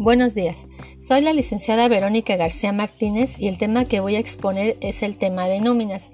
[0.00, 0.66] Buenos días,
[0.98, 5.18] soy la licenciada Verónica García Martínez y el tema que voy a exponer es el
[5.18, 6.10] tema de nóminas.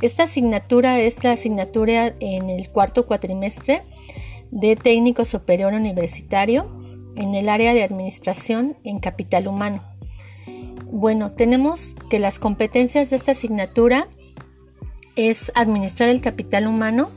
[0.00, 3.82] Esta asignatura es la asignatura en el cuarto cuatrimestre
[4.52, 6.70] de técnico superior universitario
[7.16, 9.82] en el área de administración en capital humano.
[10.84, 14.06] Bueno, tenemos que las competencias de esta asignatura
[15.16, 17.10] es administrar el capital humano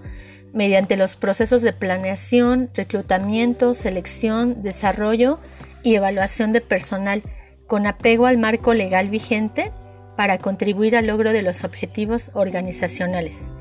[0.52, 5.38] mediante los procesos de planeación, reclutamiento, selección, desarrollo
[5.84, 7.23] y evaluación de personal
[7.67, 9.72] con apego al marco legal vigente
[10.17, 13.52] para contribuir al logro de los objetivos organizacionales.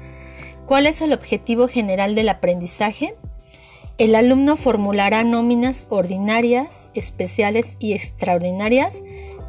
[0.66, 3.14] ¿Cuál es el objetivo general del aprendizaje?
[3.98, 9.02] El alumno formulará nóminas ordinarias, especiales y extraordinarias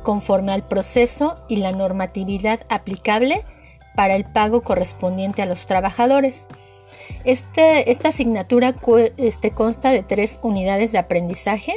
[0.03, 3.43] conforme al proceso y la normatividad aplicable
[3.95, 6.47] para el pago correspondiente a los trabajadores.
[7.23, 8.75] Este, esta asignatura
[9.17, 11.75] este, consta de tres unidades de aprendizaje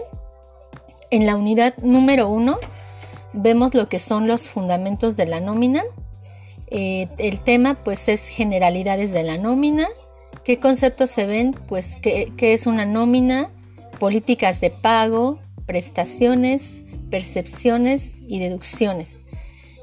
[1.15, 2.59] en la unidad número uno
[3.33, 5.83] vemos lo que son los fundamentos de la nómina.
[6.69, 9.89] Eh, el tema pues es generalidades de la nómina.
[10.45, 11.55] ¿Qué conceptos se ven?
[11.69, 13.51] Pues qué, es una nómina,
[13.99, 19.21] políticas de pago, prestaciones, percepciones y deducciones.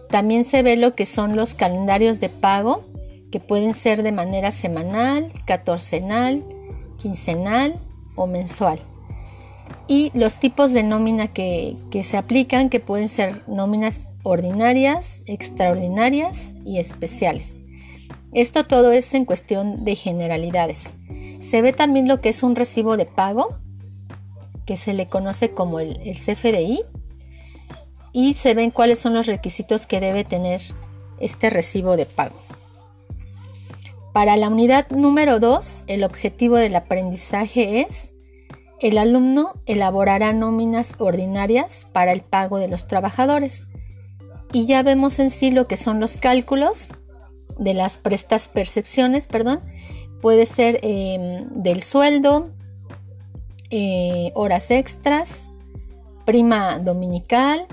[0.09, 2.83] También se ve lo que son los calendarios de pago,
[3.31, 6.43] que pueden ser de manera semanal, catorcenal,
[7.01, 7.79] quincenal
[8.15, 8.81] o mensual
[9.87, 16.79] y los tipos de nómina que, se aplican, que pueden ser nóminas ordinarias, extraordinarias y
[16.79, 17.55] especiales.
[18.33, 20.97] Esto todo es en cuestión de generalidades.
[21.41, 23.57] Se ve también lo que es un recibo de pago,
[24.65, 26.83] que se le conoce como el, el CFDI,
[28.13, 30.61] y se ven cuáles son los requisitos que debe tener
[31.19, 32.35] este recibo de pago.
[34.13, 38.11] Para la unidad número 2, el objetivo del aprendizaje es
[38.81, 43.67] el alumno elaborará nóminas ordinarias para el pago de los trabajadores.
[44.51, 46.89] Y ya vemos en sí lo que son los cálculos
[47.59, 49.61] de las prestas percepciones, perdón.
[50.19, 52.49] Puede ser em, del sueldo,
[53.69, 55.49] eh, horas extras,
[56.25, 57.67] prima dominical,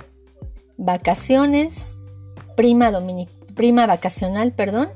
[0.76, 1.96] vacaciones,
[2.54, 2.92] prima,
[3.54, 4.90] prima vacacional, perdón.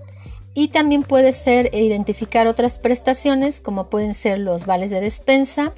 [0.55, 5.73] Y también puede ser identificar otras prestaciones como pueden ser los vales de despensa,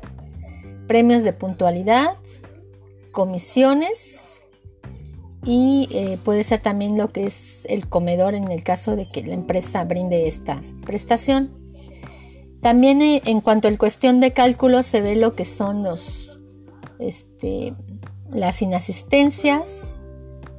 [0.87, 2.17] premios de puntualidad,
[3.13, 4.41] comisiones
[5.45, 9.23] y eh, puede ser también lo que es el comedor en el caso de que
[9.23, 11.51] la empresa brinde esta prestación.
[12.61, 16.31] También eh, en cuanto a cuestión de cálculo se ve lo que son los,
[16.99, 17.75] este,
[18.31, 19.97] las inasistencias,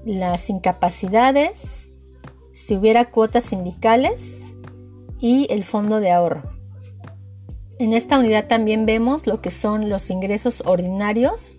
[0.06, 1.90] las incapacidades,
[2.53, 4.53] si hubiera cuotas sindicales
[5.19, 6.54] y el fondo de ahorro.
[7.78, 11.58] En esta unidad también vemos lo que son los ingresos ordinarios,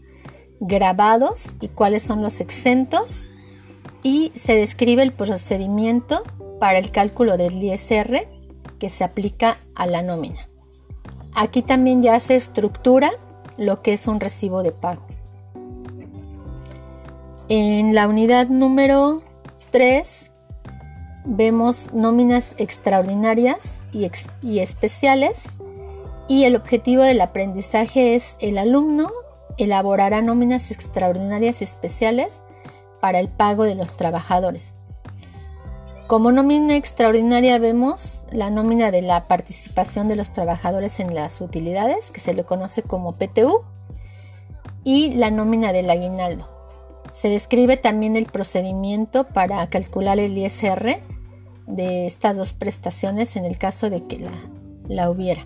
[0.60, 3.31] grabados y cuáles son los exentos
[4.03, 6.22] y se describe el procedimiento
[6.59, 8.27] para el cálculo del ISR
[8.78, 10.49] que se aplica a la nómina.
[11.34, 13.10] Aquí también ya se estructura
[13.59, 15.03] lo que es un recibo de pago.
[17.48, 19.22] En la unidad número
[19.71, 20.31] 3
[21.27, 24.10] vemos nóminas extraordinarias y,
[24.43, 25.59] y especiales
[26.28, 29.10] y el objetivo del aprendizaje es el alumno
[29.59, 32.42] elaborará nóminas extraordinarias especiales
[33.00, 34.81] para el pago de los trabajadores.
[36.06, 42.12] Como nómina extraordinaria vemos la nómina de la participación de los trabajadores en las utilidades,
[42.12, 43.62] que se le conoce como PTU,
[44.84, 46.48] y la nómina del aguinaldo.
[47.12, 51.00] Se describe también el procedimiento para calcular el ISR
[51.66, 54.32] de estas dos prestaciones en el caso de que la,
[54.86, 55.42] la hubiera.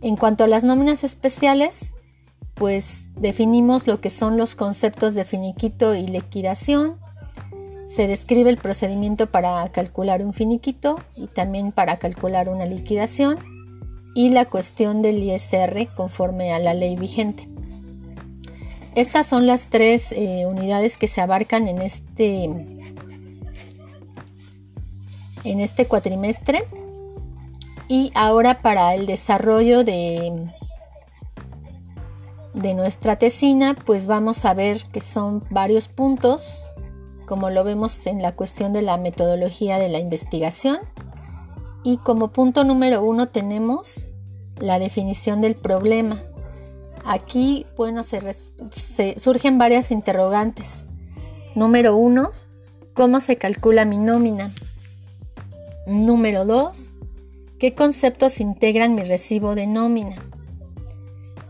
[0.00, 1.94] En cuanto a las nóminas especiales,
[2.54, 6.98] pues definimos lo que son los conceptos de finiquito y liquidación.
[7.86, 13.38] Se describe el procedimiento para calcular un finiquito y también para calcular una liquidación
[14.14, 17.48] y la cuestión del ISR conforme a la ley vigente.
[18.94, 22.44] Estas son las tres eh, unidades que se abarcan en este,
[25.44, 26.64] en este cuatrimestre.
[27.88, 30.50] Y ahora para el desarrollo de,
[32.54, 36.66] de nuestra tesina, pues vamos a ver que son varios puntos,
[37.26, 40.78] como lo vemos en la cuestión de la metodología de la investigación.
[41.82, 44.06] Y como punto número uno tenemos
[44.60, 46.22] la definición del problema.
[47.04, 50.88] Aquí, bueno, se, surgen varias interrogantes.
[51.54, 52.32] Número uno,
[52.94, 54.52] ¿cómo se calcula mi nómina?
[55.86, 56.92] Número dos,
[57.58, 60.22] ¿Qué conceptos integran mi recibo de nómina?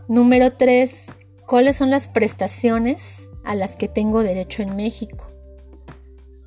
[0.07, 1.05] Número 3.
[1.45, 5.29] cuáles son las prestaciones a las que tengo derecho en México.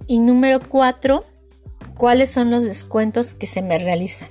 [0.08, 1.24] Y número cuatro,
[1.96, 4.30] cuáles son los descuentos que se me realizan.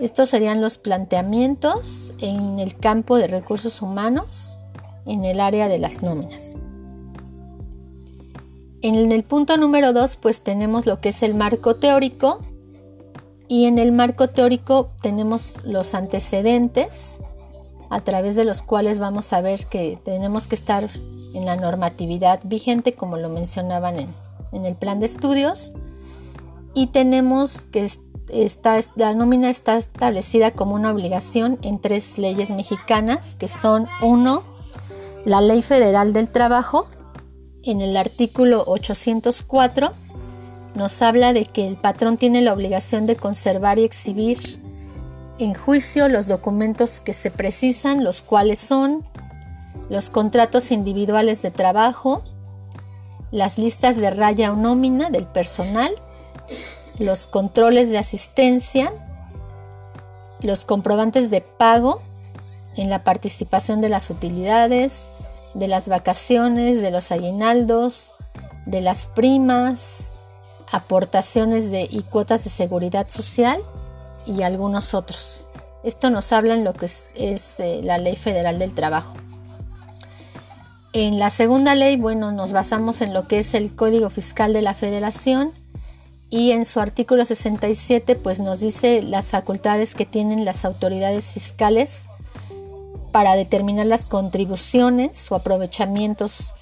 [0.00, 4.58] Estos serían los planteamientos en el campo de recursos humanos
[5.04, 6.54] en el área de las nóminas.
[8.80, 12.40] En el punto número 2 pues tenemos lo que es el marco teórico
[13.48, 17.18] y en el marco teórico tenemos los antecedentes
[17.90, 20.88] a través de los cuales vamos a ver que tenemos que estar
[21.34, 23.98] en la normatividad vigente como lo mencionaban
[24.52, 25.72] en, el plan de estudios.
[26.74, 27.90] Y tenemos que
[28.96, 34.42] la nómina está establecida como una obligación en tres leyes mexicanas, que son uno,
[35.24, 36.88] la Ley Federal del Trabajo,
[37.62, 39.92] en el artículo 804,
[40.76, 44.62] nos habla de que el patrón tiene la obligación de conservar y exhibir
[45.38, 49.06] en juicio los documentos que se precisan, los cuales son
[49.88, 52.22] los contratos individuales de trabajo,
[53.30, 55.94] las listas de raya o nómina del personal,
[56.98, 58.92] los controles de asistencia,
[60.42, 62.02] los comprobantes de pago
[62.76, 65.08] en la participación de las utilidades,
[65.54, 68.14] de las vacaciones, de los aguinaldos,
[68.66, 70.12] de las primas,
[70.70, 73.62] aportaciones de, y cuotas de seguridad social
[74.26, 75.48] y algunos otros.
[75.84, 79.14] Esto nos habla en lo que es, eh, la Ley Federal del Trabajo.
[80.92, 84.62] En la segunda ley, bueno, nos basamos en lo que es el Código Fiscal de
[84.62, 85.52] la Federación
[86.30, 92.06] y en su artículo 67 pues nos dice las facultades que tienen las autoridades fiscales
[93.12, 96.52] para determinar las contribuciones o aprovechamientos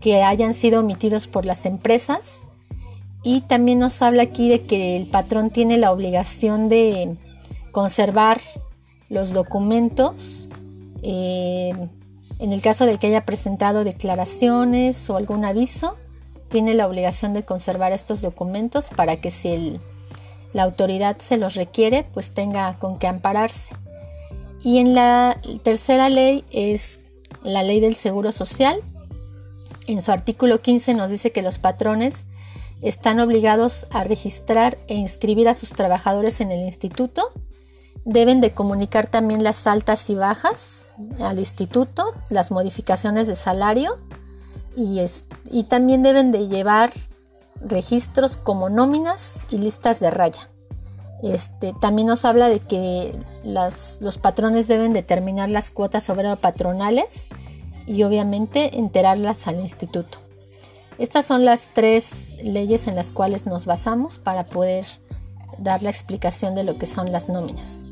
[0.00, 2.42] que hayan sido omitidos por las empresas
[3.22, 7.16] y también nos habla aquí de que el patrón tiene la obligación de
[7.70, 8.40] conservar
[9.08, 10.48] los documentos
[11.02, 11.72] eh,
[12.38, 15.96] en el caso de que haya presentado declaraciones o algún aviso
[16.48, 19.80] tiene la obligación de conservar estos documentos para que si
[20.52, 23.74] la autoridad se los requiere, pues tenga con qué ampararse.
[24.62, 27.00] Y en la tercera ley es
[27.42, 28.80] la ley del Seguro Social.
[29.86, 32.26] En su artículo 15 nos dice que los patrones
[32.82, 37.30] están obligados a registrar e inscribir a sus trabajadores en el instituto.
[38.04, 43.98] Deben de comunicar también las altas y bajas al instituto, las modificaciones de salario
[44.76, 45.00] y,
[45.64, 46.92] también deben de llevar
[47.60, 50.48] registros como nóminas y listas de raya.
[51.22, 53.14] Este, también nos habla de que
[53.44, 57.28] los patrones deben determinar las cuotas obrero patronales
[57.86, 60.18] y obviamente enterarlas al instituto.
[60.98, 64.84] Estas son las tres leyes en las cuales nos basamos para poder
[65.58, 67.82] dar la explicación de lo que son las nóminas.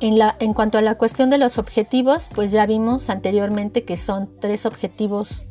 [0.00, 4.66] En, cuanto a la cuestión de los objetivos, pues ya vimos anteriormente que son tres
[4.66, 5.46] objetivos,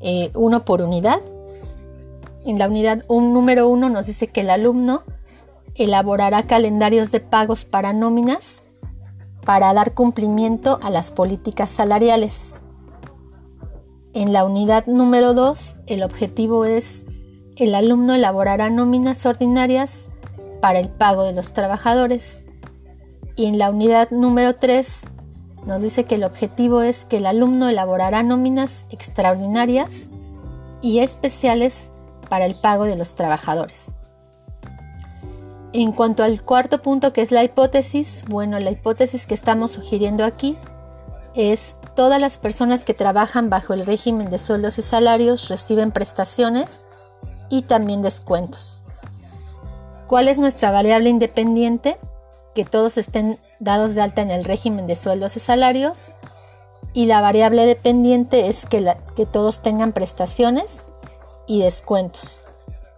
[0.00, 1.20] eh, uno por unidad.
[2.44, 5.04] En la unidad un número uno nos dice que el alumno
[5.76, 8.62] elaborará calendarios de pagos para nóminas
[9.44, 12.60] para dar cumplimiento a las políticas salariales.
[14.14, 17.04] En la unidad número 2, el objetivo es
[17.56, 20.08] el alumno elaborará nóminas ordinarias
[20.60, 22.44] para el pago de los trabajadores.
[23.34, 25.02] Y en la unidad número 3
[25.66, 30.08] nos dice que el objetivo es que el alumno elaborará nóminas extraordinarias
[30.80, 31.90] y especiales
[32.28, 33.90] para el pago de los trabajadores.
[35.72, 40.24] En cuanto al cuarto punto que es la hipótesis, bueno, la hipótesis que estamos sugiriendo
[40.24, 40.56] aquí
[41.34, 46.84] es todas las personas que trabajan bajo el régimen de sueldos y salarios reciben prestaciones
[47.50, 48.82] y también descuentos.
[50.06, 51.98] ¿Cuál es nuestra variable independiente?
[52.54, 56.12] que todos estén dados de alta en el régimen de sueldos y salarios.
[56.92, 60.84] Y la variable dependiente es que, que todos tengan prestaciones
[61.46, 62.42] y descuentos.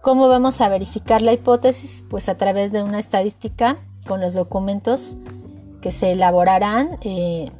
[0.01, 2.03] ¿Cómo vamos a verificar la hipótesis?
[2.07, 3.77] Pues a través de una estadística
[4.07, 5.17] con los documentos
[5.81, 7.51] que se elaborarán eh,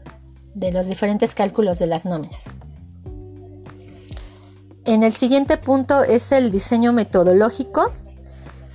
[0.57, 2.51] de los diferentes cálculos de las nóminas.
[4.85, 7.91] En el siguiente punto es el diseño metodológico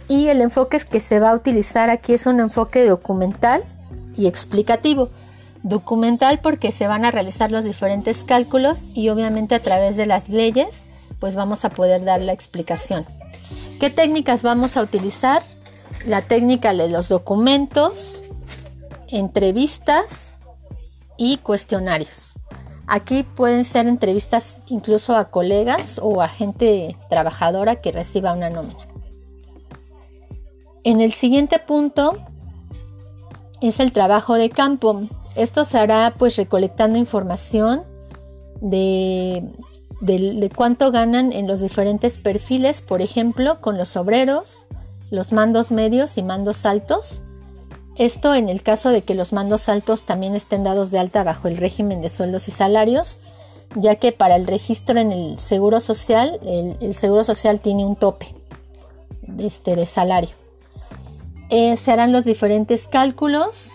[0.08, 3.64] y el enfoque que se va a utilizar aquí es un enfoque documental
[4.14, 5.10] y explicativo.
[5.62, 10.28] Documental porque se van a realizar los diferentes cálculos y obviamente a través de las
[10.28, 10.84] leyes
[11.18, 13.06] pues vamos a poder dar la explicación.
[13.80, 15.42] ¿Qué técnicas vamos a utilizar?
[16.06, 18.22] La técnica de los documentos,
[19.08, 20.31] entrevistas
[21.22, 22.34] y cuestionarios.
[22.88, 28.80] Aquí pueden ser entrevistas incluso a colegas o a gente trabajadora que reciba una nómina.
[30.82, 32.18] En el siguiente punto
[33.60, 35.02] es el trabajo de campo.
[35.36, 37.84] Esto se hará pues recolectando información
[38.60, 39.48] de,
[40.00, 44.66] de, cuánto ganan en los diferentes perfiles, por ejemplo, con los obreros,
[45.10, 47.22] los mandos medios y mandos altos.
[47.96, 51.48] Esto en el caso de que los mandos altos también estén dados de alta bajo
[51.48, 53.18] el régimen de sueldos y salarios,
[53.74, 58.34] ya que para el registro en el Seguro Social, el, Seguro Social tiene un tope
[59.38, 60.30] este, de salario.
[61.50, 63.68] Eh, se harán los diferentes cálculos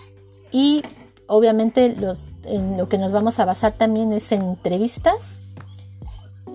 [0.50, 0.82] y
[1.28, 1.96] obviamente
[2.44, 5.40] en lo que nos vamos a basar también es en entrevistas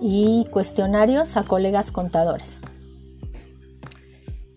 [0.02, 2.60] y cuestionarios a colegas contadores.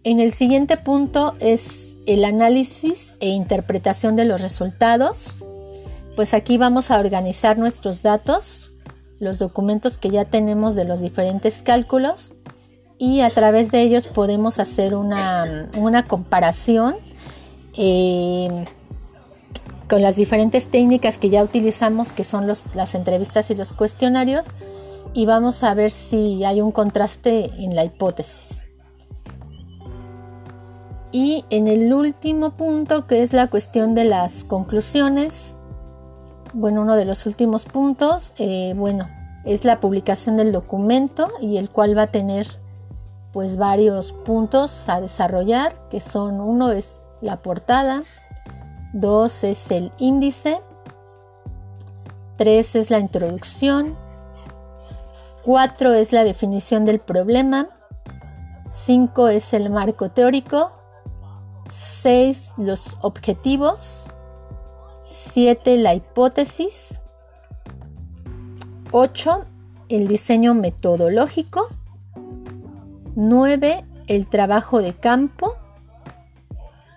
[0.04, 5.38] En el siguiente punto es el análisis e interpretación de los resultados.
[6.16, 8.72] Pues aquí vamos a organizar nuestros datos,
[9.20, 12.34] los documentos que ya tenemos de los diferentes cálculos
[12.98, 15.70] y a través de ellos podemos hacer una,
[16.08, 16.96] comparación
[17.76, 18.66] eh,
[19.88, 24.48] con las diferentes técnicas que ya utilizamos, que son las entrevistas y los cuestionarios,
[25.14, 28.66] y vamos a ver si hay un contraste en la hipótesis.
[31.12, 35.56] Y en el último punto, que es la cuestión de las conclusiones,
[36.54, 39.08] bueno, uno de los últimos puntos, eh, bueno,
[39.46, 42.48] es la publicación del documento y el cual va a tener
[43.32, 48.04] pues varios puntos a desarrollar, que son uno es la portada,
[48.94, 50.62] dos es el índice,
[52.36, 53.96] tres es la introducción,
[55.46, 57.70] cuatro es la definición del problema,
[58.70, 60.72] cinco es el marco teórico,
[61.69, 64.05] seis los objetivos,
[65.05, 67.00] siete la hipótesis,
[68.91, 69.45] 8
[69.89, 71.67] el diseño metodológico,
[73.15, 75.55] 9 el trabajo de campo,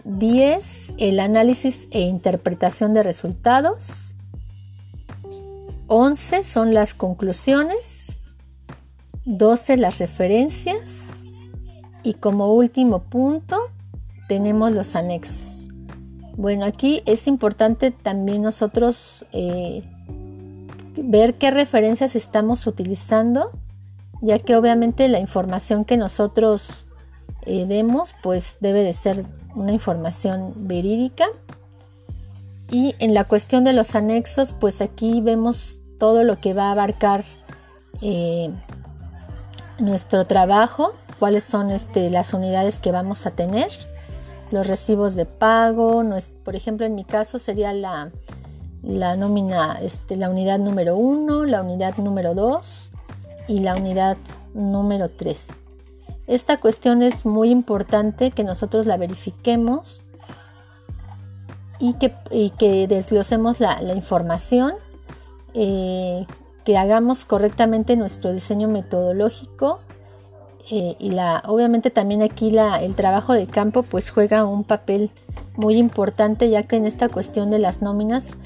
[0.05, 4.13] 10 el análisis e interpretación de resultados,
[5.89, 8.13] 11 son las conclusiones,
[9.25, 11.09] 12 las referencias.
[12.03, 13.57] Y como último punto
[14.31, 15.69] tenemos los anexos.
[16.37, 19.83] Bueno, aquí es importante también nosotros eh,
[20.97, 23.51] ver qué referencias estamos utilizando,
[24.23, 26.87] ya que obviamente la información que nosotros
[27.45, 31.27] eh, demos pues debe de ser una información verídica.
[32.71, 36.73] Y en la cuestión de los anexos, pues aquí vemos todo lo que va a
[36.73, 37.25] abarcar
[38.01, 38.49] eh,
[39.81, 43.90] nuestro trabajo, cuáles son este, las unidades que vamos a tener,
[44.51, 46.03] los recibos de pago,
[46.45, 48.11] por ejemplo en mi caso sería la,
[48.83, 52.91] la nómina, este, la unidad número 1, la unidad número 2
[53.49, 54.17] y la unidad
[54.55, 55.47] número 3.
[56.27, 60.05] Esta cuestión es muy importante que nosotros la verifiquemos
[61.79, 64.75] y que, desglosemos la, información,
[65.55, 66.27] eh,
[66.65, 69.81] que hagamos correctamente nuestro diseño metodológico
[70.71, 75.11] eh, y la, obviamente también aquí la, el trabajo de campo pues juega un papel
[75.57, 78.37] muy importante ya que en esta cuestión de las nóminas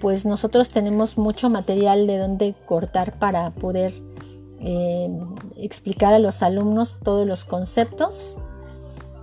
[0.00, 3.92] pues nosotros tenemos mucho material de donde cortar para poder
[4.60, 5.10] eh,
[5.56, 8.36] explicar a los alumnos todos los conceptos.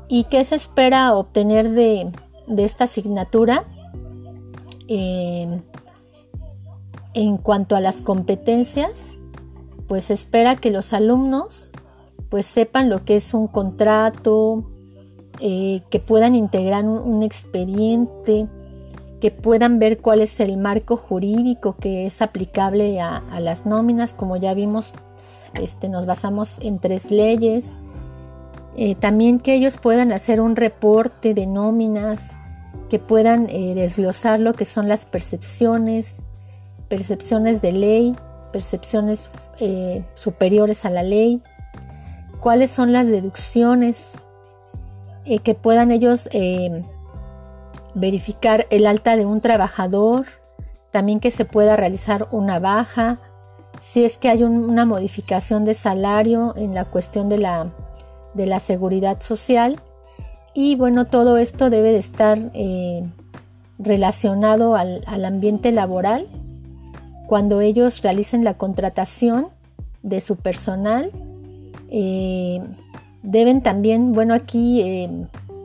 [0.08, 2.12] Y qué se espera obtener de,
[2.58, 3.64] esta asignatura
[4.88, 5.62] eh,
[7.14, 9.16] en cuanto a las competencias
[9.88, 11.70] pues espera que los alumnos
[12.36, 14.66] pues sepan lo que es un contrato
[15.40, 18.50] eh, que puedan integrar un expediente
[19.22, 24.14] que puedan ver cuál es el marco jurídico que es aplicable a, las nóminas.
[24.14, 24.94] Como ya vimos,
[25.54, 27.78] este, nos basamos en tres leyes.
[28.76, 32.36] Eh, también que ellos puedan hacer un reporte de nóminas,
[32.90, 36.18] que puedan eh, desglosar lo que son las percepciones,
[36.90, 38.16] percepciones de ley,
[38.52, 39.30] percepciones
[40.16, 41.42] superiores a la ley,
[42.46, 44.06] cuáles son las deducciones,
[45.44, 46.30] que puedan ellos
[47.96, 50.28] verificar el alta de un trabajador,
[50.92, 53.18] también que se pueda realizar una baja,
[53.82, 57.74] si es que hay una modificación de salario en la cuestión de la,
[58.36, 59.82] de la seguridad social.
[60.54, 63.10] Y bueno, todo esto debe de estar eh,
[63.80, 66.28] relacionado al, ambiente laboral
[67.26, 69.48] cuando ellos realicen la contratación
[70.04, 71.12] de su personal.
[71.90, 72.60] Eh,
[73.24, 75.10] deben también, bueno, aquí eh,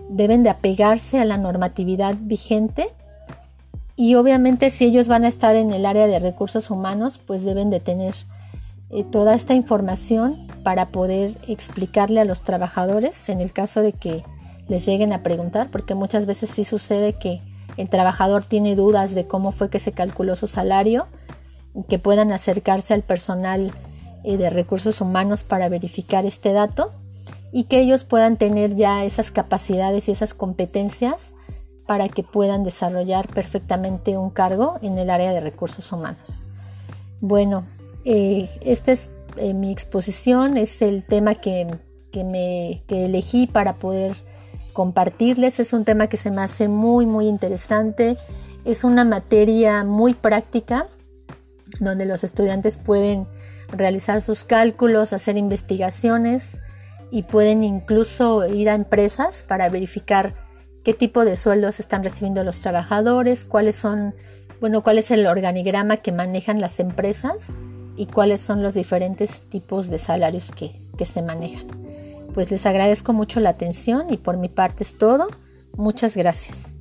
[0.09, 2.89] deben de apegarse a la normatividad vigente
[3.97, 7.69] y obviamente si ellos van a estar en el área de recursos humanos, pues deben
[7.69, 8.15] de tener
[8.89, 14.25] eh, toda esta información para poder explicarle a los trabajadores en el caso de que
[14.69, 17.41] les lleguen a preguntar, porque muchas veces sí sucede que
[17.77, 21.07] el trabajador tiene dudas de cómo fue que se calculó su salario,
[21.89, 23.73] que puedan acercarse al personal
[24.25, 26.93] de recursos humanos para verificar este dato
[27.53, 31.33] y que ellos puedan tener ya esas capacidades y esas competencias
[31.87, 36.43] para que puedan desarrollar perfectamente un cargo en el área de recursos humanos.
[37.21, 37.67] Bueno,
[38.05, 41.67] eh, esta es eh, mi exposición, es el tema que,
[42.15, 44.17] me, que elegí para poder
[44.73, 45.59] compartirles.
[45.61, 48.17] Es un tema que se me hace muy, muy interesante.
[48.65, 50.87] Es una materia muy práctica
[51.81, 53.27] donde los estudiantes pueden
[53.73, 56.63] realizar sus cálculos, hacer investigaciones
[57.11, 60.35] y pueden incluso ir a empresas para verificar
[60.85, 64.15] qué tipo de sueldos están recibiendo los trabajadores, cuáles son,
[64.61, 67.49] bueno, cuál es el organigrama que manejan las empresas
[67.97, 71.67] y cuáles son los diferentes tipos de salarios que, que se manejan.
[72.33, 75.29] Pues les agradezco mucho la atención y por mi parte es todo.
[75.77, 76.73] Muchas gracias.